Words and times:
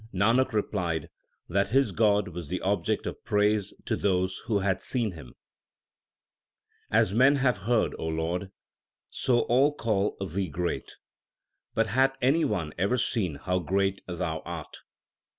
Nanak 0.11 0.51
replied 0.51 1.11
that 1.47 1.69
his 1.69 1.91
God 1.91 2.29
was 2.29 2.47
the 2.47 2.59
object 2.61 3.05
of 3.05 3.23
praise 3.23 3.71
to 3.85 3.95
those 3.95 4.39
who 4.47 4.57
had 4.57 4.81
seen 4.81 5.11
Him: 5.11 5.35
As 6.89 7.13
men 7.13 7.35
have 7.35 7.57
heard, 7.69 7.93
Lord, 7.99 8.49
so 9.11 9.41
all 9.41 9.75
call 9.75 10.15
Thee 10.19 10.47
great; 10.47 10.95
But 11.75 11.85
hath 11.85 12.17
any 12.19 12.43
one 12.43 12.73
ever 12.79 12.97
seen 12.97 13.35
how 13.35 13.59
great 13.59 14.01
Thou 14.07 14.39
art 14.39 14.77